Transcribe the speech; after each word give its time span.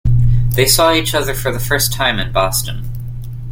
They 0.55 0.65
saw 0.65 0.93
each 0.93 1.13
other 1.13 1.35
for 1.35 1.51
the 1.51 1.59
first 1.59 1.93
time 1.93 2.17
in 2.17 2.31
Boston. 2.31 2.89